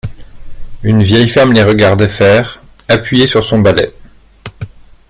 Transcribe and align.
Une 0.81 1.03
vieille 1.03 1.27
femme 1.29 1.53
les 1.53 1.61
regardait 1.63 2.09
faire, 2.09 2.59
appuyée 2.87 3.27
sur 3.27 3.43
son 3.43 3.59
balai. 3.59 3.93